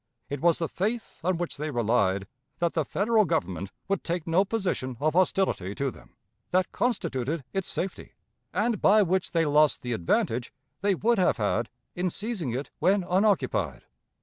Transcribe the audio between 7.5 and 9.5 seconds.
its safety, and by which they